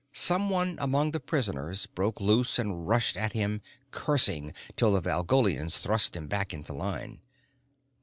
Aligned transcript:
Someone 0.13 0.77
among 0.81 1.11
the 1.11 1.19
prisoners 1.19 1.85
broke 1.85 2.19
loose 2.19 2.57
and 2.57 2.87
rushed 2.87 3.15
at 3.15 3.33
him, 3.33 3.61
cursing, 3.91 4.51
till 4.75 4.93
the 4.93 4.99
Valgolians 5.01 5.77
thrust 5.77 6.15
him 6.15 6.25
back 6.25 6.55
into 6.55 6.73
line. 6.73 7.21